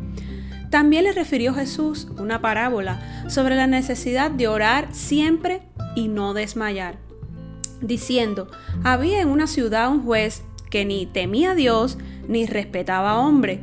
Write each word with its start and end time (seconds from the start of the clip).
También 0.70 1.04
le 1.04 1.12
refirió 1.12 1.54
Jesús 1.54 2.08
una 2.18 2.42
parábola 2.42 3.24
sobre 3.28 3.56
la 3.56 3.66
necesidad 3.66 4.30
de 4.30 4.48
orar 4.48 4.88
siempre 4.92 5.62
y 5.96 6.08
no 6.08 6.34
desmayar, 6.34 6.98
diciendo, 7.80 8.48
había 8.84 9.22
en 9.22 9.28
una 9.28 9.46
ciudad 9.46 9.90
un 9.90 10.04
juez 10.04 10.42
que 10.70 10.84
ni 10.84 11.06
temía 11.06 11.52
a 11.52 11.54
Dios 11.54 11.96
ni 12.28 12.44
respetaba 12.44 13.12
a 13.12 13.18
hombre 13.20 13.62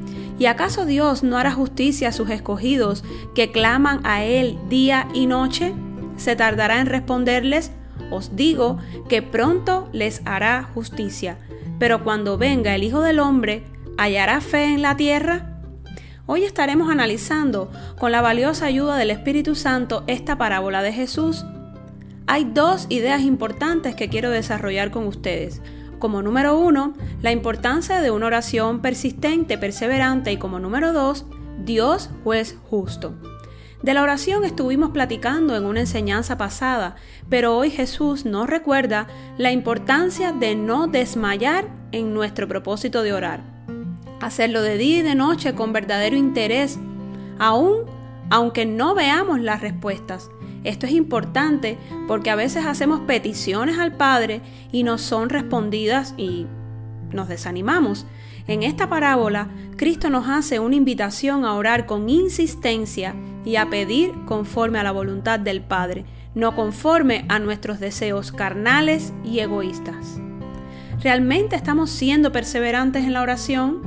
¿Y 0.41 0.47
acaso 0.47 0.87
Dios 0.87 1.21
no 1.21 1.37
hará 1.37 1.51
justicia 1.51 2.09
a 2.09 2.11
sus 2.11 2.31
escogidos 2.31 3.03
que 3.35 3.51
claman 3.51 3.99
a 4.03 4.23
Él 4.23 4.57
día 4.69 5.07
y 5.13 5.27
noche? 5.27 5.71
¿Se 6.17 6.35
tardará 6.35 6.79
en 6.79 6.87
responderles? 6.87 7.71
Os 8.09 8.35
digo 8.35 8.79
que 9.07 9.21
pronto 9.21 9.87
les 9.93 10.23
hará 10.25 10.63
justicia. 10.73 11.37
Pero 11.77 12.03
cuando 12.03 12.39
venga 12.39 12.73
el 12.73 12.83
Hijo 12.83 13.01
del 13.01 13.19
Hombre, 13.19 13.65
¿hallará 13.99 14.41
fe 14.41 14.63
en 14.73 14.81
la 14.81 14.97
tierra? 14.97 15.59
Hoy 16.25 16.43
estaremos 16.43 16.89
analizando 16.89 17.69
con 17.99 18.11
la 18.11 18.21
valiosa 18.23 18.65
ayuda 18.65 18.97
del 18.97 19.11
Espíritu 19.11 19.53
Santo 19.53 20.03
esta 20.07 20.39
parábola 20.39 20.81
de 20.81 20.91
Jesús. 20.91 21.45
Hay 22.25 22.45
dos 22.45 22.87
ideas 22.89 23.21
importantes 23.21 23.93
que 23.93 24.09
quiero 24.09 24.31
desarrollar 24.31 24.89
con 24.89 25.05
ustedes. 25.05 25.61
Como 26.01 26.23
número 26.23 26.57
uno, 26.57 26.95
la 27.21 27.31
importancia 27.31 28.01
de 28.01 28.09
una 28.09 28.25
oración 28.25 28.81
persistente, 28.81 29.59
perseverante 29.59 30.31
y 30.31 30.37
como 30.37 30.57
número 30.57 30.93
dos, 30.93 31.27
Dios 31.63 32.09
juez 32.23 32.57
justo. 32.71 33.13
De 33.83 33.93
la 33.93 34.01
oración 34.01 34.43
estuvimos 34.43 34.89
platicando 34.89 35.55
en 35.55 35.63
una 35.63 35.81
enseñanza 35.81 36.39
pasada, 36.39 36.95
pero 37.29 37.55
hoy 37.55 37.69
Jesús 37.69 38.25
nos 38.25 38.49
recuerda 38.49 39.05
la 39.37 39.51
importancia 39.51 40.31
de 40.31 40.55
no 40.55 40.87
desmayar 40.87 41.69
en 41.91 42.15
nuestro 42.15 42.47
propósito 42.47 43.03
de 43.03 43.13
orar. 43.13 43.43
Hacerlo 44.21 44.63
de 44.63 44.79
día 44.79 44.99
y 44.99 45.03
de 45.03 45.13
noche 45.13 45.53
con 45.53 45.71
verdadero 45.71 46.17
interés, 46.17 46.79
aún 47.37 47.85
aunque 48.31 48.65
no 48.65 48.95
veamos 48.95 49.39
las 49.39 49.61
respuestas. 49.61 50.31
Esto 50.63 50.87
es 50.87 50.93
importante 50.93 51.77
porque 52.07 52.29
a 52.29 52.35
veces 52.35 52.65
hacemos 52.65 53.01
peticiones 53.01 53.77
al 53.77 53.97
Padre 53.97 54.41
y 54.71 54.83
no 54.83 54.97
son 54.97 55.29
respondidas 55.29 56.15
y 56.17 56.47
nos 57.11 57.27
desanimamos. 57.27 58.07
En 58.47 58.63
esta 58.63 58.89
parábola, 58.89 59.49
Cristo 59.75 60.09
nos 60.09 60.27
hace 60.27 60.59
una 60.59 60.75
invitación 60.75 61.45
a 61.45 61.53
orar 61.53 61.85
con 61.85 62.09
insistencia 62.09 63.15
y 63.43 63.57
a 63.57 63.69
pedir 63.69 64.13
conforme 64.25 64.79
a 64.79 64.83
la 64.83 64.91
voluntad 64.91 65.39
del 65.39 65.61
Padre, 65.61 66.05
no 66.33 66.55
conforme 66.55 67.25
a 67.27 67.39
nuestros 67.39 67.79
deseos 67.79 68.31
carnales 68.31 69.13
y 69.25 69.39
egoístas. 69.39 70.19
¿Realmente 71.01 71.55
estamos 71.55 71.89
siendo 71.89 72.31
perseverantes 72.31 73.03
en 73.03 73.13
la 73.13 73.21
oración? 73.21 73.81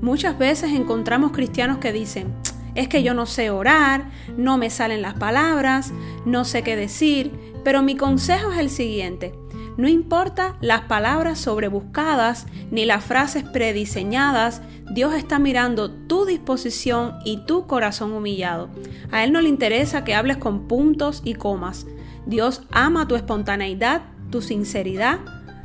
Muchas 0.00 0.38
veces 0.38 0.72
encontramos 0.72 1.32
cristianos 1.32 1.78
que 1.78 1.92
dicen, 1.92 2.32
es 2.78 2.88
que 2.88 3.02
yo 3.02 3.12
no 3.12 3.26
sé 3.26 3.50
orar, 3.50 4.04
no 4.36 4.56
me 4.56 4.70
salen 4.70 5.02
las 5.02 5.14
palabras, 5.14 5.92
no 6.24 6.44
sé 6.44 6.62
qué 6.62 6.76
decir, 6.76 7.32
pero 7.64 7.82
mi 7.82 7.96
consejo 7.96 8.52
es 8.52 8.58
el 8.58 8.70
siguiente. 8.70 9.34
No 9.76 9.88
importa 9.88 10.56
las 10.60 10.82
palabras 10.82 11.38
sobrebuscadas 11.38 12.46
ni 12.70 12.84
las 12.84 13.04
frases 13.04 13.44
prediseñadas, 13.44 14.62
Dios 14.92 15.14
está 15.14 15.38
mirando 15.38 15.90
tu 15.90 16.24
disposición 16.24 17.14
y 17.24 17.44
tu 17.46 17.66
corazón 17.66 18.12
humillado. 18.12 18.70
A 19.10 19.24
Él 19.24 19.32
no 19.32 19.40
le 19.40 19.48
interesa 19.48 20.04
que 20.04 20.14
hables 20.14 20.36
con 20.36 20.68
puntos 20.68 21.20
y 21.24 21.34
comas. 21.34 21.86
Dios 22.26 22.62
ama 22.70 23.08
tu 23.08 23.16
espontaneidad, 23.16 24.02
tu 24.30 24.40
sinceridad, 24.40 25.18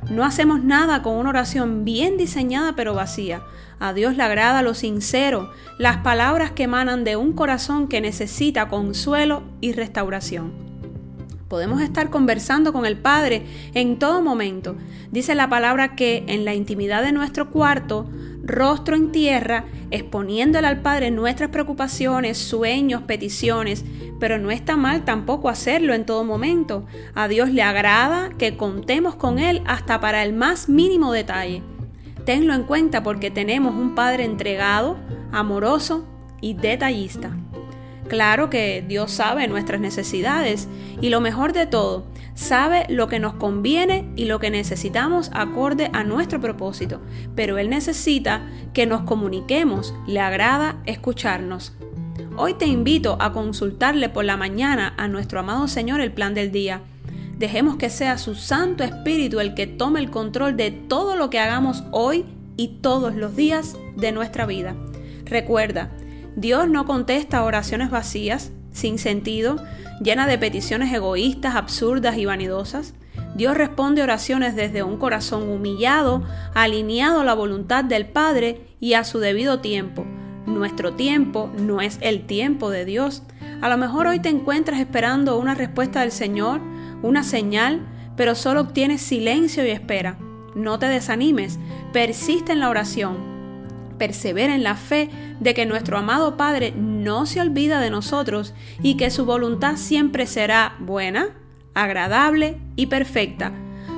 no 0.10 0.26
hacemos 0.26 0.64
nada 0.64 1.02
con 1.02 1.16
una 1.16 1.30
oración 1.30 1.86
bien 1.86 2.18
diseñada 2.18 2.76
pero 2.76 2.94
vacía. 2.94 3.44
A 3.80 3.94
Dios 3.94 4.16
le 4.16 4.24
agrada 4.24 4.62
lo 4.62 4.74
sincero, 4.74 5.52
las 5.78 5.98
palabras 5.98 6.52
que 6.52 6.64
emanan 6.64 7.04
de 7.04 7.16
un 7.16 7.34
corazón 7.34 7.88
que 7.88 8.02
necesita 8.02 8.68
consuelo 8.68 9.44
y 9.62 9.74
restauración. 9.74 10.54
Podemos 11.48 11.82
estar 11.82 12.10
conversando 12.10 12.74
con 12.74 12.86
el 12.86 12.98
Padre 12.98 13.46
en 13.74 14.00
todo 14.00 14.22
momento. 14.22 14.76
Dice 15.12 15.36
la 15.36 15.50
palabra 15.50 15.96
que 15.96 16.24
en 16.28 16.46
la 16.46 16.56
intimidad 16.56 17.04
de 17.04 17.12
nuestro 17.12 17.52
cuarto 17.52 18.10
rostro 18.44 18.96
en 18.96 19.12
tierra, 19.12 19.66
exponiéndole 19.90 20.68
al 20.68 20.82
Padre 20.82 21.12
nuestras 21.12 21.50
preocupaciones, 21.50 22.38
sueños, 22.38 23.04
peticiones, 23.04 23.86
pero 24.20 24.38
no 24.38 24.52
está 24.52 24.76
mal 24.76 25.06
tampoco 25.06 25.50
hacerlo 25.50 25.94
en 25.94 26.06
todo 26.06 26.24
momento. 26.24 26.86
A 27.16 27.28
Dios 27.28 27.50
le 27.50 27.64
agrada 27.64 28.30
que 28.38 28.58
contemos 28.58 29.16
con 29.16 29.40
Él 29.40 29.64
hasta 29.66 30.00
para 30.00 30.24
el 30.24 30.34
más 30.34 30.70
mínimo 30.70 31.12
detalle. 31.12 31.64
Tenlo 32.26 32.54
en 32.54 32.64
cuenta 32.64 33.04
porque 33.04 33.32
tenemos 33.32 33.76
un 33.76 33.96
Padre 33.96 34.26
entregado, 34.26 34.98
amoroso 35.32 36.06
y 36.42 36.54
detallista. 36.54 37.36
Claro 38.14 38.52
que 38.52 38.86
Dios 38.88 39.12
sabe 39.12 39.48
nuestras 39.48 39.82
necesidades 39.82 40.68
y 41.02 41.10
lo 41.10 41.20
mejor 41.20 41.52
de 41.52 41.66
todo, 41.66 42.06
sabe 42.36 42.86
lo 42.88 43.08
que 43.08 43.18
nos 43.18 43.34
conviene 43.34 44.08
y 44.16 44.26
lo 44.26 44.38
que 44.38 44.52
necesitamos 44.52 45.32
acorde 45.34 45.90
a 45.94 46.04
nuestro 46.04 46.40
propósito, 46.40 47.02
pero 47.36 47.58
Él 47.58 47.72
necesita 47.72 48.48
que 48.72 48.86
nos 48.86 49.02
comuniquemos, 49.02 49.96
le 50.06 50.20
agrada 50.20 50.80
escucharnos. 50.86 51.74
Hoy 52.38 52.54
te 52.54 52.68
invito 52.68 53.18
a 53.20 53.32
consultarle 53.32 54.10
por 54.10 54.26
la 54.26 54.38
mañana 54.38 54.94
a 54.96 55.08
nuestro 55.08 55.40
amado 55.40 55.68
Señor 55.68 56.00
el 56.00 56.14
plan 56.14 56.36
del 56.36 56.52
día. 56.52 56.82
Dejemos 57.40 57.78
que 57.78 57.90
sea 57.90 58.20
su 58.20 58.36
Santo 58.36 58.84
Espíritu 58.84 59.40
el 59.40 59.56
que 59.56 59.66
tome 59.66 60.00
el 60.00 60.12
control 60.12 60.56
de 60.56 60.70
todo 60.70 61.16
lo 61.16 61.32
que 61.32 61.40
hagamos 61.40 61.84
hoy 61.90 62.26
y 62.58 62.80
todos 62.80 63.16
los 63.16 63.36
días 63.36 63.76
de 63.98 64.12
nuestra 64.12 64.46
vida. 64.46 64.76
Recuerda, 65.26 65.90
Dios 66.36 66.68
no 66.68 66.86
contesta 66.86 67.44
oraciones 67.44 67.90
vacías, 67.90 68.52
sin 68.72 68.98
sentido, 68.98 69.58
llenas 70.02 70.28
de 70.28 70.38
peticiones 70.38 70.92
egoístas, 70.92 71.56
absurdas 71.56 72.18
y 72.18 72.26
vanidosas. 72.26 72.96
Dios 73.36 73.56
responde 73.56 74.02
oraciones 74.04 74.56
desde 74.56 74.84
un 74.84 74.98
corazón 74.98 75.50
humillado, 75.50 76.24
alineado 76.54 77.22
a 77.22 77.24
la 77.24 77.34
voluntad 77.34 77.84
del 77.84 78.08
Padre 78.08 78.62
y 78.80 78.94
a 78.94 79.04
su 79.04 79.20
debido 79.20 79.60
tiempo. 79.60 80.06
Nuestro 80.46 80.94
tiempo 80.94 81.52
no 81.58 81.82
es 81.82 81.98
el 82.02 82.26
tiempo 82.26 82.70
de 82.70 82.86
Dios. 82.86 83.24
A 83.62 83.70
lo 83.70 83.78
mejor 83.78 84.08
hoy 84.08 84.20
te 84.20 84.30
encuentras 84.30 84.80
esperando 84.80 85.38
una 85.38 85.56
respuesta 85.56 86.02
del 86.02 86.12
Señor, 86.12 86.62
una 87.02 87.24
señal, 87.24 87.82
pero 88.16 88.36
solo 88.36 88.62
obtienes 88.62 89.02
silencio 89.02 89.66
y 89.66 89.70
espera. 89.70 90.18
No 90.56 90.78
te 90.80 90.88
desanimes, 90.88 91.60
persiste 91.92 92.52
en 92.52 92.60
la 92.60 92.70
oración, 92.70 93.33
persevera 94.04 94.54
en 94.54 94.64
la 94.64 94.76
fe 94.76 95.10
de 95.40 95.54
que 95.54 95.66
nuestro 95.66 95.98
amado 95.98 96.36
Padre 96.36 96.74
no 96.76 97.26
se 97.26 97.40
olvida 97.40 97.80
de 97.80 97.90
nosotros 97.90 98.54
y 98.82 98.98
que 98.98 99.10
su 99.10 99.24
voluntad 99.24 99.78
siempre 99.78 100.28
será 100.28 100.76
buena, 100.80 101.30
agradable 101.74 102.58
y 102.76 102.88
perfecta. 102.88 103.54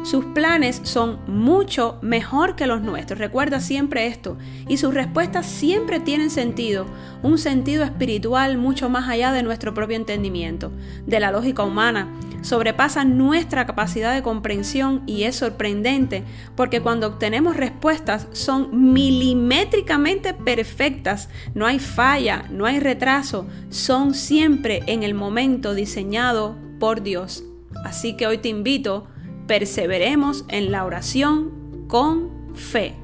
Sus 0.06 0.24
planes 0.24 0.81
son 0.84 1.18
mucho 1.25 1.98
mejor 2.04 2.56
que 2.56 2.68
los 2.68 2.80
nuestros. 2.80 3.18
Recuerda 3.18 3.60
siempre 3.60 4.06
esto. 4.06 4.38
Y 4.68 4.78
sus 4.78 4.94
respuestas 4.94 5.48
siempre 5.48 6.00
tienen 6.00 6.30
sentido, 6.30 6.86
un 7.24 7.40
sentido 7.40 7.84
espiritual 7.84 8.60
mucho 8.60 8.88
más 8.88 9.10
allá 9.10 9.31
de 9.31 9.42
nuestro 9.42 9.74
propio 9.74 9.98
entendimiento, 9.98 10.72
de 11.07 11.19
la 11.19 11.31
lógica 11.31 11.63
humana. 11.63 12.07
Sobrepasan 12.44 13.18
nuestra 13.18 13.66
capacidad 13.66 14.13
de 14.13 14.22
comprensión 14.22 15.02
y 15.07 15.24
es 15.24 15.38
sorprendente 15.38 16.24
porque 16.56 16.81
cuando 16.81 17.08
obtenemos 17.08 17.58
respuestas 17.58 18.28
son 18.31 18.94
milimétricamente 18.94 20.36
perfectas. 20.36 21.30
No 21.56 21.66
hay 21.66 21.80
falla, 21.80 22.46
no 22.51 22.68
hay 22.68 22.80
retraso. 22.80 23.48
Son 23.72 24.13
siempre 24.13 24.84
en 24.86 25.01
el 25.01 25.16
momento 25.16 25.74
diseñado 25.74 26.56
por 26.80 27.01
Dios. 27.01 27.44
Así 27.84 28.16
que 28.16 28.28
hoy 28.28 28.38
te 28.38 28.50
invito 28.50 29.08
perseveremos 29.48 30.46
en 30.48 30.72
la 30.72 30.86
oración 30.86 31.86
con 31.88 32.54
fe. 32.56 32.96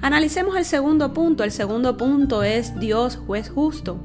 Analicemos 0.00 0.56
el 0.56 0.64
segundo 0.64 1.12
punto. 1.12 1.44
El 1.44 1.52
segundo 1.52 1.96
punto 1.96 2.42
es 2.42 2.78
Dios 2.78 3.16
juez 3.16 3.50
justo. 3.50 4.00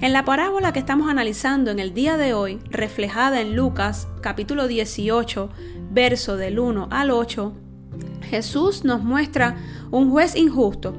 En 0.00 0.12
la 0.12 0.24
parábola 0.24 0.72
que 0.72 0.78
estamos 0.78 1.08
analizando 1.08 1.70
en 1.70 1.78
el 1.78 1.94
día 1.94 2.16
de 2.16 2.34
hoy, 2.34 2.60
reflejada 2.70 3.40
en 3.40 3.56
Lucas 3.56 4.08
capítulo 4.20 4.68
18, 4.68 5.50
verso 5.90 6.36
del 6.36 6.58
1 6.58 6.88
al 6.90 7.10
8, 7.10 7.52
Jesús 8.22 8.84
nos 8.84 9.02
muestra 9.02 9.56
un 9.90 10.10
juez 10.10 10.36
injusto 10.36 10.94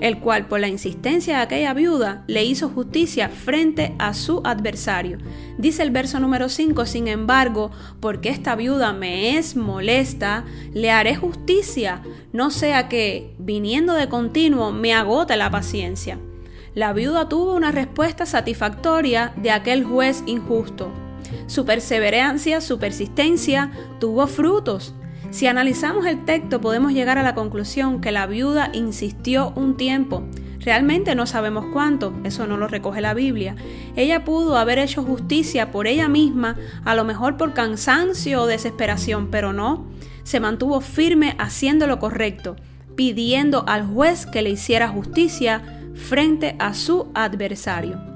el 0.00 0.18
cual 0.20 0.46
por 0.46 0.60
la 0.60 0.68
insistencia 0.68 1.36
de 1.36 1.42
aquella 1.42 1.74
viuda 1.74 2.24
le 2.26 2.44
hizo 2.44 2.68
justicia 2.68 3.28
frente 3.28 3.94
a 3.98 4.14
su 4.14 4.40
adversario. 4.44 5.18
Dice 5.58 5.82
el 5.82 5.90
verso 5.90 6.20
número 6.20 6.48
5, 6.48 6.86
sin 6.86 7.08
embargo, 7.08 7.70
porque 8.00 8.28
esta 8.28 8.56
viuda 8.56 8.92
me 8.92 9.38
es 9.38 9.56
molesta, 9.56 10.44
le 10.72 10.90
haré 10.90 11.16
justicia, 11.16 12.02
no 12.32 12.50
sea 12.50 12.88
que, 12.88 13.34
viniendo 13.38 13.94
de 13.94 14.08
continuo, 14.08 14.72
me 14.72 14.94
agote 14.94 15.36
la 15.36 15.50
paciencia. 15.50 16.18
La 16.74 16.92
viuda 16.92 17.28
tuvo 17.28 17.54
una 17.54 17.72
respuesta 17.72 18.26
satisfactoria 18.26 19.32
de 19.36 19.50
aquel 19.50 19.82
juez 19.82 20.22
injusto. 20.26 20.92
Su 21.46 21.64
perseverancia, 21.64 22.60
su 22.60 22.78
persistencia 22.78 23.70
tuvo 23.98 24.26
frutos. 24.26 24.94
Si 25.36 25.46
analizamos 25.46 26.06
el 26.06 26.24
texto 26.24 26.62
podemos 26.62 26.94
llegar 26.94 27.18
a 27.18 27.22
la 27.22 27.34
conclusión 27.34 28.00
que 28.00 28.10
la 28.10 28.26
viuda 28.26 28.70
insistió 28.72 29.52
un 29.54 29.76
tiempo. 29.76 30.22
Realmente 30.60 31.14
no 31.14 31.26
sabemos 31.26 31.66
cuánto, 31.74 32.14
eso 32.24 32.46
no 32.46 32.56
lo 32.56 32.68
recoge 32.68 33.02
la 33.02 33.12
Biblia. 33.12 33.54
Ella 33.96 34.24
pudo 34.24 34.56
haber 34.56 34.78
hecho 34.78 35.02
justicia 35.02 35.70
por 35.72 35.88
ella 35.88 36.08
misma, 36.08 36.56
a 36.86 36.94
lo 36.94 37.04
mejor 37.04 37.36
por 37.36 37.52
cansancio 37.52 38.40
o 38.40 38.46
desesperación, 38.46 39.28
pero 39.30 39.52
no. 39.52 39.84
Se 40.22 40.40
mantuvo 40.40 40.80
firme 40.80 41.36
haciendo 41.38 41.86
lo 41.86 41.98
correcto, 41.98 42.56
pidiendo 42.94 43.68
al 43.68 43.86
juez 43.86 44.24
que 44.24 44.40
le 44.40 44.48
hiciera 44.48 44.88
justicia 44.88 45.60
frente 45.92 46.56
a 46.58 46.72
su 46.72 47.10
adversario. 47.12 48.15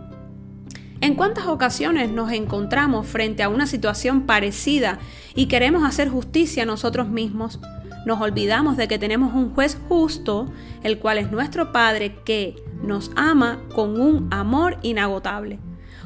¿En 1.02 1.14
cuántas 1.14 1.46
ocasiones 1.46 2.10
nos 2.10 2.30
encontramos 2.30 3.06
frente 3.06 3.42
a 3.42 3.48
una 3.48 3.66
situación 3.66 4.26
parecida 4.26 4.98
y 5.34 5.46
queremos 5.46 5.82
hacer 5.82 6.10
justicia 6.10 6.64
a 6.64 6.66
nosotros 6.66 7.08
mismos? 7.08 7.58
Nos 8.04 8.20
olvidamos 8.20 8.76
de 8.76 8.86
que 8.86 8.98
tenemos 8.98 9.32
un 9.32 9.54
juez 9.54 9.78
justo, 9.88 10.52
el 10.82 10.98
cual 10.98 11.16
es 11.16 11.32
nuestro 11.32 11.72
Padre 11.72 12.16
que 12.26 12.62
nos 12.82 13.12
ama 13.16 13.62
con 13.74 13.98
un 13.98 14.28
amor 14.30 14.76
inagotable. 14.82 15.58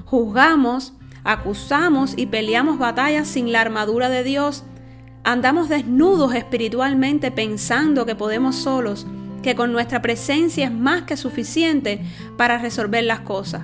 Juzgamos, 0.05 0.93
acusamos 1.25 2.15
y 2.17 2.27
peleamos 2.27 2.79
batallas 2.79 3.27
sin 3.27 3.51
la 3.51 3.63
armadura 3.63 4.09
de 4.09 4.23
Dios. 4.23 4.63
Andamos 5.25 5.69
desnudos 5.69 6.35
espiritualmente 6.37 7.33
pensando 7.33 8.07
que 8.07 8.15
podemos 8.15 8.55
solos, 8.55 9.09
que 9.43 9.57
con 9.57 9.73
nuestra 9.73 10.01
presencia 10.03 10.67
es 10.67 10.73
más 10.73 11.03
que 11.03 11.17
suficiente 11.17 12.01
para 12.37 12.59
resolver 12.59 13.03
las 13.03 13.21
cosas. 13.21 13.63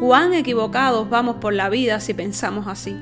Cuán 0.00 0.34
equivocados 0.34 1.08
vamos 1.08 1.36
por 1.36 1.54
la 1.54 1.68
vida 1.68 2.00
si 2.00 2.12
pensamos 2.12 2.66
así. 2.66 2.96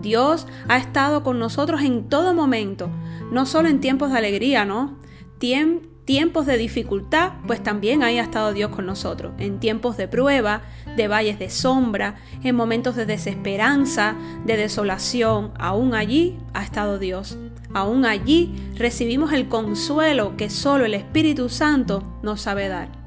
Dios 0.00 0.46
ha 0.68 0.78
estado 0.78 1.22
con 1.22 1.38
nosotros 1.38 1.82
en 1.82 2.08
todo 2.08 2.34
momento, 2.34 2.88
no 3.32 3.46
solo 3.46 3.68
en 3.68 3.80
tiempos 3.80 4.12
de 4.12 4.18
alegría, 4.18 4.64
¿no? 4.64 4.98
tiempos 5.38 6.46
de 6.46 6.58
dificultad, 6.58 7.32
pues 7.46 7.62
también 7.62 8.02
ahí 8.02 8.18
ha 8.18 8.22
estado 8.22 8.52
Dios 8.52 8.70
con 8.70 8.84
nosotros. 8.86 9.32
En 9.38 9.58
tiempos 9.58 9.96
de 9.96 10.06
prueba, 10.06 10.62
de 10.96 11.08
valles 11.08 11.38
de 11.38 11.50
sombra, 11.50 12.16
en 12.42 12.54
momentos 12.54 12.94
de 12.94 13.06
desesperanza, 13.06 14.16
de 14.44 14.56
desolación, 14.56 15.52
aún 15.58 15.94
allí 15.94 16.38
ha 16.52 16.62
estado 16.62 16.98
Dios. 16.98 17.38
Aún 17.72 18.04
allí 18.04 18.54
recibimos 18.76 19.32
el 19.32 19.48
consuelo 19.48 20.36
que 20.36 20.50
solo 20.50 20.84
el 20.84 20.94
Espíritu 20.94 21.48
Santo 21.48 22.02
nos 22.22 22.42
sabe 22.42 22.68
dar. 22.68 22.99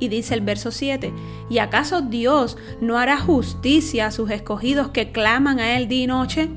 Y 0.00 0.08
dice 0.08 0.34
el 0.34 0.40
verso 0.40 0.70
7, 0.70 1.12
¿y 1.48 1.58
acaso 1.58 2.02
Dios 2.02 2.56
no 2.80 2.98
hará 2.98 3.18
justicia 3.18 4.06
a 4.06 4.10
sus 4.10 4.30
escogidos 4.30 4.88
que 4.88 5.12
claman 5.12 5.60
a 5.60 5.76
Él 5.76 5.88
día 5.88 6.04
y 6.04 6.06
noche? 6.06 6.48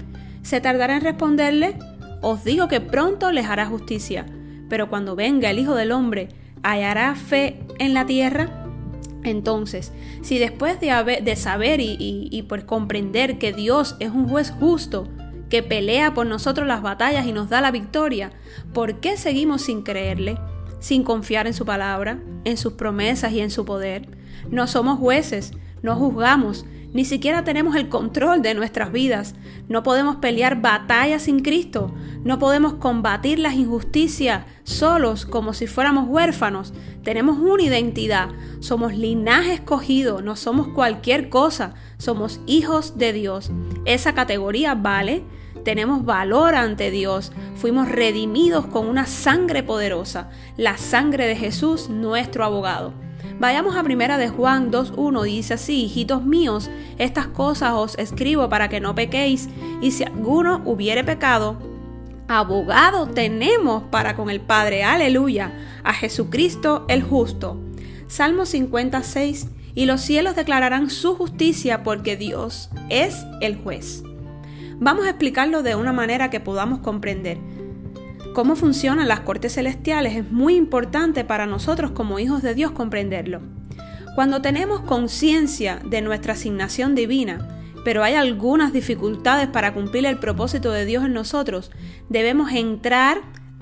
¿Se 0.41 0.59
tardará 0.59 0.95
en 0.95 1.01
responderle? 1.01 1.77
Os 2.21 2.43
digo 2.43 2.67
que 2.67 2.81
pronto 2.81 3.31
les 3.31 3.45
hará 3.45 3.67
justicia, 3.67 4.25
pero 4.69 4.89
cuando 4.89 5.15
venga 5.15 5.51
el 5.51 5.59
Hijo 5.59 5.75
del 5.75 5.91
Hombre, 5.91 6.29
¿hallará 6.63 7.13
fe 7.15 7.59
en 7.79 7.93
la 7.93 8.05
tierra? 8.05 8.65
Entonces, 9.23 9.93
si 10.21 10.39
después 10.39 10.79
de, 10.79 11.21
de 11.23 11.35
saber 11.35 11.79
y, 11.79 11.97
y 11.99 12.41
por 12.43 12.65
comprender 12.65 13.37
que 13.37 13.53
Dios 13.53 13.95
es 13.99 14.09
un 14.09 14.27
juez 14.27 14.51
justo, 14.51 15.07
que 15.49 15.63
pelea 15.63 16.13
por 16.13 16.25
nosotros 16.27 16.67
las 16.67 16.81
batallas 16.81 17.25
y 17.25 17.31
nos 17.31 17.49
da 17.49 17.61
la 17.61 17.71
victoria, 17.71 18.31
¿por 18.73 18.99
qué 18.99 19.17
seguimos 19.17 19.61
sin 19.61 19.81
creerle? 19.81 20.37
Sin 20.79 21.03
confiar 21.03 21.47
en 21.47 21.53
su 21.53 21.65
palabra, 21.65 22.19
en 22.43 22.57
sus 22.57 22.73
promesas 22.73 23.31
y 23.31 23.41
en 23.41 23.51
su 23.51 23.65
poder. 23.65 24.07
No 24.49 24.67
somos 24.67 24.99
jueces, 24.99 25.53
no 25.81 25.95
juzgamos, 25.95 26.65
ni 26.93 27.05
siquiera 27.05 27.43
tenemos 27.43 27.75
el 27.75 27.89
control 27.89 28.41
de 28.41 28.53
nuestras 28.53 28.91
vidas. 28.91 29.35
No 29.67 29.83
podemos 29.83 30.15
pelear 30.15 30.61
batallas 30.61 31.23
sin 31.23 31.41
Cristo. 31.41 31.93
No 32.23 32.39
podemos 32.39 32.75
combatir 32.75 33.39
las 33.39 33.55
injusticias 33.55 34.45
solos 34.63 35.25
como 35.25 35.53
si 35.53 35.67
fuéramos 35.67 36.07
huérfanos. 36.07 36.73
Tenemos 37.03 37.37
una 37.39 37.61
identidad. 37.63 38.29
Somos 38.61 38.95
linaje 38.95 39.53
escogido. 39.53 40.21
No 40.21 40.35
somos 40.35 40.69
cualquier 40.69 41.29
cosa. 41.29 41.75
Somos 41.97 42.39
hijos 42.47 42.97
de 42.97 43.13
Dios. 43.13 43.51
Esa 43.85 44.13
categoría 44.13 44.73
vale 44.73 45.23
tenemos 45.67 46.05
valor 46.05 46.55
ante 46.55 46.91
Dios, 46.91 47.33
fuimos 47.57 47.89
redimidos 47.89 48.67
con 48.67 48.87
una 48.87 49.05
sangre 49.05 49.63
poderosa, 49.63 50.29
la 50.55 50.77
sangre 50.77 51.27
de 51.27 51.35
Jesús, 51.35 51.89
nuestro 51.89 52.45
abogado. 52.45 52.93
Vayamos 53.37 53.75
a 53.75 53.83
primera 53.83 54.17
de 54.17 54.29
Juan 54.29 54.71
2.1, 54.71 55.23
dice 55.23 55.55
así, 55.55 55.83
hijitos 55.83 56.23
míos, 56.23 56.69
estas 56.97 57.27
cosas 57.27 57.73
os 57.73 57.97
escribo 57.97 58.47
para 58.47 58.69
que 58.69 58.79
no 58.79 58.95
pequéis, 58.95 59.49
y 59.81 59.91
si 59.91 60.05
alguno 60.05 60.61
hubiere 60.63 61.03
pecado, 61.03 61.57
abogado 62.29 63.05
tenemos 63.05 63.83
para 63.91 64.15
con 64.15 64.29
el 64.29 64.39
Padre, 64.39 64.85
aleluya, 64.85 65.51
a 65.83 65.91
Jesucristo 65.91 66.85
el 66.87 67.03
justo. 67.03 67.59
Salmo 68.07 68.45
56, 68.45 69.47
y 69.75 69.85
los 69.85 69.99
cielos 69.99 70.37
declararán 70.37 70.89
su 70.89 71.17
justicia 71.17 71.83
porque 71.83 72.15
Dios 72.15 72.69
es 72.87 73.25
el 73.41 73.57
juez. 73.57 74.06
Vamos 74.79 75.07
a 75.07 75.09
explicarlo 75.09 75.63
de 75.63 75.75
una 75.75 75.91
manera 75.91 76.29
que 76.29 76.39
podamos 76.39 76.79
comprender. 76.79 77.39
Cómo 78.35 78.55
funcionan 78.55 79.07
las 79.07 79.21
cortes 79.21 79.55
celestiales 79.55 80.15
es 80.15 80.31
muy 80.31 80.55
importante 80.55 81.23
para 81.23 81.47
nosotros 81.47 81.91
como 81.91 82.19
hijos 82.19 82.43
de 82.43 82.53
Dios 82.53 82.71
comprenderlo. 82.71 83.41
Cuando 84.13 84.43
tenemos 84.43 84.81
conciencia 84.81 85.81
de 85.83 86.03
nuestra 86.03 86.33
asignación 86.33 86.93
divina, 86.93 87.47
pero 87.83 88.03
hay 88.03 88.13
algunas 88.13 88.71
dificultades 88.71 89.47
para 89.47 89.73
cumplir 89.73 90.05
el 90.05 90.19
propósito 90.19 90.71
de 90.71 90.85
Dios 90.85 91.05
en 91.05 91.13
nosotros, 91.13 91.71
debemos 92.09 92.51
entrar 92.51 93.21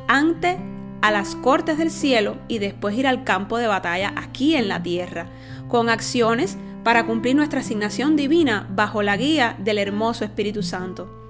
ante 0.10 0.58
a 1.02 1.12
las 1.12 1.36
cortes 1.36 1.78
del 1.78 1.92
cielo 1.92 2.36
y 2.50 2.60
después 2.60 2.98
ir 2.98 3.08
al 3.08 3.24
campo 3.24 3.58
de 3.58 3.68
batalla 3.68 4.12
aquí 4.18 4.56
en 4.56 4.68
la 4.68 4.84
tierra, 4.84 5.28
con 5.70 5.88
acciones 5.88 6.58
para 6.86 7.08
cumplir 7.08 7.36
nuestra 7.36 7.62
asignación 7.62 8.16
divina 8.16 8.68
bajo 8.70 9.02
la 9.02 9.18
guía 9.18 9.58
del 9.58 9.80
hermoso 9.80 10.24
Espíritu 10.24 10.62
Santo. 10.62 11.30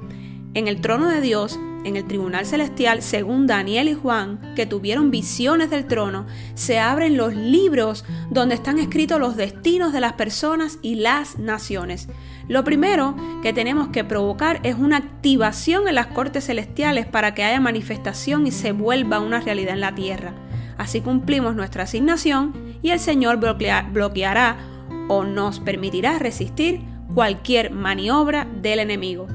En 0.54 0.68
el 0.68 0.82
trono 0.82 1.08
de 1.08 1.22
Dios, 1.22 1.58
en 1.86 1.96
el 1.96 2.06
tribunal 2.06 2.46
celestial, 2.46 3.02
según 3.02 3.48
Daniel 3.48 3.88
y 3.88 3.94
Juan, 3.94 4.54
que 4.58 4.66
tuvieron 4.66 5.12
visiones 5.12 5.70
del 5.70 5.88
trono, 5.88 6.26
se 6.56 6.80
abren 6.80 7.16
los 7.16 7.34
libros 7.34 8.04
donde 8.30 8.56
están 8.56 8.80
escritos 8.80 9.18
los 9.18 9.38
destinos 9.38 9.94
de 9.94 10.02
las 10.02 10.14
personas 10.14 10.78
y 10.82 10.96
las 10.96 11.40
naciones. 11.40 12.10
Lo 12.50 12.66
primero 12.66 13.16
que 13.42 13.54
tenemos 13.54 13.88
que 13.88 14.04
provocar 14.04 14.60
es 14.64 14.76
una 14.76 14.98
activación 14.98 15.88
en 15.88 15.96
las 15.96 16.08
cortes 16.08 16.48
celestiales 16.48 17.06
para 17.06 17.34
que 17.34 17.46
haya 17.46 17.62
manifestación 17.62 18.46
y 18.46 18.52
se 18.52 18.74
vuelva 18.74 19.22
una 19.22 19.40
realidad 19.40 19.76
en 19.76 19.82
la 19.82 19.96
tierra. 19.96 20.34
Así 20.78 21.00
cumplimos 21.00 21.56
nuestra 21.56 21.84
asignación 21.84 22.54
y 22.82 22.90
el 22.90 23.00
Señor 23.00 23.38
bloqueará 23.38 24.75
o 25.08 25.24
nos 25.24 25.60
permitirá 25.60 26.20
resistir 26.20 26.82
cualquier 27.14 27.72
maniobra 27.72 28.48
del 28.62 28.80
enemigo. 28.80 29.28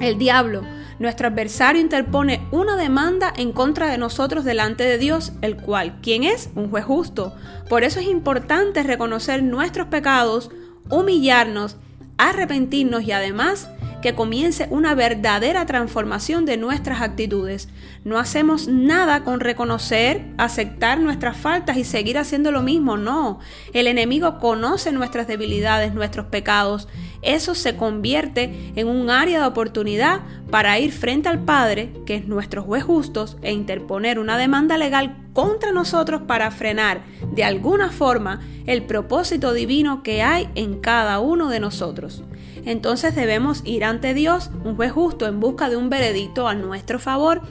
El 0.00 0.18
diablo 0.18 0.62
nuestro 1.02 1.26
adversario 1.26 1.80
interpone 1.80 2.46
una 2.52 2.76
demanda 2.76 3.32
en 3.36 3.52
contra 3.52 3.88
de 3.88 3.98
nosotros 3.98 4.44
delante 4.44 4.84
de 4.84 4.98
Dios, 4.98 5.32
el 5.42 5.56
cual, 5.56 5.98
¿quién 6.00 6.22
es? 6.22 6.50
Un 6.54 6.70
juez 6.70 6.84
justo. 6.84 7.34
Por 7.68 7.82
eso 7.82 7.98
es 7.98 8.06
importante 8.06 8.84
reconocer 8.84 9.42
nuestros 9.42 9.88
pecados, 9.88 10.50
humillarnos, 10.90 11.76
arrepentirnos 12.18 13.02
y 13.02 13.10
además 13.10 13.68
que 14.02 14.14
comience 14.14 14.66
una 14.70 14.94
verdadera 14.94 15.64
transformación 15.64 16.44
de 16.44 16.58
nuestras 16.58 17.00
actitudes. 17.00 17.68
No 18.04 18.18
hacemos 18.18 18.68
nada 18.68 19.24
con 19.24 19.40
reconocer, 19.40 20.26
aceptar 20.36 21.00
nuestras 21.00 21.36
faltas 21.38 21.78
y 21.78 21.84
seguir 21.84 22.18
haciendo 22.18 22.52
lo 22.52 22.62
mismo, 22.62 22.98
no. 22.98 23.38
El 23.72 23.86
enemigo 23.86 24.38
conoce 24.38 24.92
nuestras 24.92 25.26
debilidades, 25.26 25.94
nuestros 25.94 26.26
pecados. 26.26 26.88
Eso 27.22 27.54
se 27.54 27.76
convierte 27.76 28.72
en 28.74 28.88
un 28.88 29.08
área 29.08 29.40
de 29.40 29.46
oportunidad 29.46 30.20
para 30.50 30.78
ir 30.80 30.92
frente 30.92 31.28
al 31.28 31.38
Padre, 31.38 31.92
que 32.04 32.16
es 32.16 32.26
nuestro 32.26 32.64
juez 32.64 32.82
justo, 32.82 33.26
e 33.42 33.52
interponer 33.52 34.18
una 34.18 34.36
demanda 34.36 34.76
legal 34.76 35.16
contra 35.32 35.72
nosotros 35.72 36.22
para 36.26 36.50
frenar 36.50 37.04
de 37.32 37.44
alguna 37.44 37.90
forma 37.90 38.40
el 38.66 38.82
propósito 38.82 39.52
divino 39.52 40.02
que 40.02 40.22
hay 40.22 40.48
en 40.56 40.80
cada 40.80 41.20
uno 41.20 41.48
de 41.48 41.60
nosotros 41.60 42.22
entonces 42.64 43.14
debemos 43.14 43.62
ir 43.64 43.84
ante 43.84 44.14
Dios, 44.14 44.50
un 44.64 44.76
juez 44.76 44.92
justo, 44.92 45.26
en 45.26 45.40
busca 45.40 45.68
de 45.68 45.76
un 45.76 45.90
veredicto 45.90 46.48
a 46.48 46.54
nuestro 46.54 46.98
favor, 46.98 47.42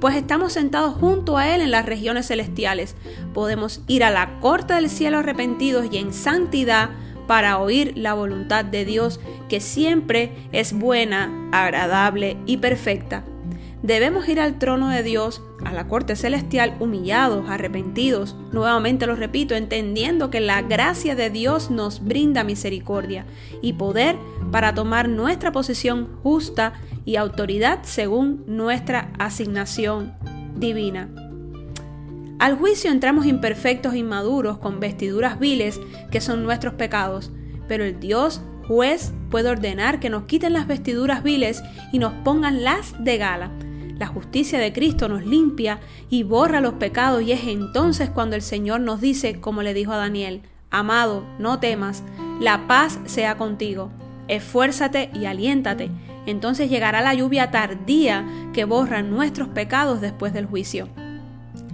pues 0.00 0.14
estamos 0.14 0.52
sentados 0.52 0.94
junto 0.94 1.36
a 1.36 1.48
Él 1.48 1.60
en 1.60 1.70
las 1.70 1.86
regiones 1.86 2.28
celestiales. 2.28 2.94
Podemos 3.34 3.82
ir 3.88 4.04
a 4.04 4.10
la 4.10 4.38
corte 4.40 4.74
del 4.74 4.88
cielo 4.88 5.18
arrepentidos 5.18 5.86
y 5.90 5.98
en 5.98 6.12
santidad 6.12 6.90
para 7.26 7.58
oír 7.58 7.92
la 7.96 8.14
voluntad 8.14 8.64
de 8.64 8.84
Dios, 8.84 9.20
que 9.48 9.60
siempre 9.60 10.32
es 10.52 10.72
buena, 10.72 11.48
agradable 11.52 12.36
y 12.46 12.58
perfecta. 12.58 13.24
Debemos 13.82 14.28
ir 14.28 14.40
al 14.40 14.58
trono 14.58 14.88
de 14.88 15.02
Dios, 15.02 15.42
a 15.68 15.72
la 15.72 15.86
corte 15.86 16.16
celestial, 16.16 16.76
humillados, 16.80 17.48
arrepentidos, 17.50 18.34
nuevamente 18.52 19.06
lo 19.06 19.14
repito, 19.14 19.54
entendiendo 19.54 20.30
que 20.30 20.40
la 20.40 20.62
gracia 20.62 21.14
de 21.14 21.28
Dios 21.28 21.70
nos 21.70 22.02
brinda 22.02 22.42
misericordia 22.42 23.26
y 23.60 23.74
poder 23.74 24.16
para 24.50 24.74
tomar 24.74 25.08
nuestra 25.08 25.52
posición 25.52 26.08
justa 26.22 26.72
y 27.04 27.16
autoridad 27.16 27.80
según 27.82 28.44
nuestra 28.46 29.12
asignación 29.18 30.14
divina. 30.56 31.10
Al 32.38 32.56
juicio 32.56 32.90
entramos 32.90 33.26
imperfectos 33.26 33.92
e 33.92 33.98
inmaduros 33.98 34.58
con 34.58 34.80
vestiduras 34.80 35.38
viles 35.38 35.80
que 36.10 36.22
son 36.22 36.44
nuestros 36.44 36.74
pecados, 36.74 37.30
pero 37.66 37.84
el 37.84 38.00
Dios 38.00 38.40
juez 38.66 39.12
puede 39.30 39.50
ordenar 39.50 40.00
que 40.00 40.08
nos 40.08 40.24
quiten 40.24 40.54
las 40.54 40.66
vestiduras 40.66 41.22
viles 41.22 41.62
y 41.92 41.98
nos 41.98 42.12
pongan 42.24 42.64
las 42.64 43.02
de 43.04 43.18
gala 43.18 43.50
la 43.98 44.06
justicia 44.06 44.58
de 44.58 44.72
Cristo 44.72 45.08
nos 45.08 45.24
limpia 45.24 45.80
y 46.08 46.22
borra 46.22 46.60
los 46.60 46.74
pecados 46.74 47.22
y 47.22 47.32
es 47.32 47.46
entonces 47.46 48.10
cuando 48.10 48.36
el 48.36 48.42
Señor 48.42 48.80
nos 48.80 49.00
dice, 49.00 49.40
como 49.40 49.62
le 49.62 49.74
dijo 49.74 49.92
a 49.92 49.96
Daniel, 49.96 50.42
Amado, 50.70 51.24
no 51.38 51.60
temas, 51.60 52.02
la 52.40 52.66
paz 52.66 53.00
sea 53.06 53.36
contigo, 53.38 53.90
esfuérzate 54.28 55.10
y 55.14 55.24
aliéntate. 55.24 55.90
Entonces 56.26 56.68
llegará 56.68 57.00
la 57.00 57.14
lluvia 57.14 57.50
tardía 57.50 58.26
que 58.52 58.66
borra 58.66 59.02
nuestros 59.02 59.48
pecados 59.48 60.02
después 60.02 60.34
del 60.34 60.44
juicio. 60.44 60.88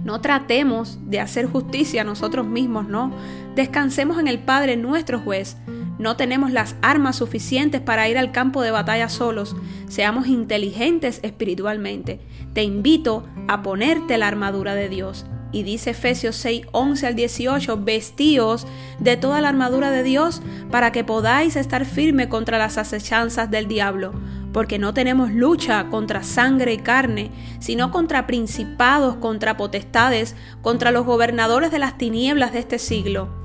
No 0.05 0.21
tratemos 0.21 0.99
de 1.01 1.19
hacer 1.19 1.45
justicia 1.45 2.01
a 2.01 2.05
nosotros 2.05 2.47
mismos, 2.47 2.87
no. 2.87 3.11
Descansemos 3.55 4.17
en 4.17 4.27
el 4.27 4.39
Padre 4.39 4.77
nuestro 4.77 5.19
juez 5.19 5.57
no 5.97 6.17
tenemos 6.17 6.51
las 6.51 6.75
armas 6.81 7.15
suficientes 7.15 7.81
para 7.81 8.07
ir 8.09 8.17
al 8.17 8.31
campo 8.31 8.61
de 8.61 8.71
batalla 8.71 9.09
solos. 9.09 9.55
Seamos 9.87 10.27
inteligentes 10.27 11.19
espiritualmente. 11.23 12.19
Te 12.53 12.63
invito 12.63 13.25
a 13.47 13.61
ponerte 13.61 14.17
la 14.17 14.27
armadura 14.27 14.75
de 14.75 14.89
Dios. 14.89 15.25
Y 15.51 15.63
dice 15.63 15.91
Efesios 15.91 16.35
6, 16.35 16.67
11 16.73 17.07
al 17.07 17.15
18, 17.15 17.77
vestíos 17.77 18.67
de 18.99 19.15
toda 19.15 19.39
la 19.39 19.47
armadura 19.47 19.89
de 19.89 20.03
Dios 20.03 20.41
para 20.69 20.91
que 20.91 21.05
podáis 21.05 21.55
estar 21.55 21.85
firme 21.85 22.27
contra 22.27 22.57
las 22.57 22.77
acechanzas 22.77 23.49
del 23.49 23.69
diablo, 23.69 24.11
porque 24.51 24.79
no 24.79 24.93
tenemos 24.93 25.31
lucha 25.31 25.85
contra 25.89 26.23
sangre 26.23 26.73
y 26.73 26.77
carne, 26.77 27.31
sino 27.59 27.91
contra 27.91 28.27
principados, 28.27 29.15
contra 29.15 29.55
potestades, 29.55 30.35
contra 30.61 30.91
los 30.91 31.05
gobernadores 31.05 31.71
de 31.71 31.79
las 31.79 31.97
tinieblas 31.97 32.51
de 32.51 32.59
este 32.59 32.77
siglo 32.77 33.44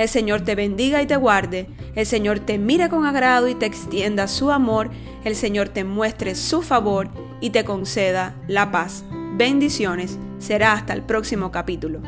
El 0.00 0.08
Señor 0.08 0.40
te 0.40 0.54
bendiga 0.54 1.02
y 1.02 1.06
te 1.06 1.16
guarde, 1.16 1.66
el 1.94 2.06
Señor 2.06 2.40
te 2.40 2.56
mire 2.56 2.88
con 2.88 3.04
agrado 3.04 3.48
y 3.48 3.54
te 3.54 3.66
extienda 3.66 4.28
su 4.28 4.50
amor, 4.50 4.88
el 5.24 5.36
Señor 5.36 5.68
te 5.68 5.84
muestre 5.84 6.34
su 6.36 6.62
favor 6.62 7.10
y 7.42 7.50
te 7.50 7.66
conceda 7.66 8.34
la 8.48 8.70
paz. 8.70 9.04
Bendiciones, 9.36 10.18
será 10.38 10.72
hasta 10.72 10.94
el 10.94 11.02
próximo 11.02 11.50
capítulo. 11.50 12.00